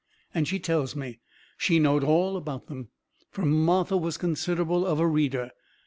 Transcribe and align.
And 0.33 0.47
she 0.47 0.57
tells 0.57 0.95
me. 0.95 1.19
She 1.59 1.77
knowed 1.77 2.03
all 2.03 2.35
about 2.35 2.65
them, 2.65 2.89
fur 3.29 3.45
Martha 3.45 3.97
was 3.97 4.17
considerable 4.17 4.83
of 4.83 4.99
a 4.99 5.05
reader. 5.05 5.51